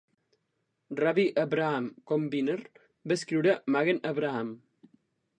Rabbi 0.99 1.25
Avraham 1.41 1.89
Gombiner 2.11 2.55
va 3.11 3.17
escriure 3.17 3.53
"Magen 3.75 4.01
Avraham". 4.13 4.49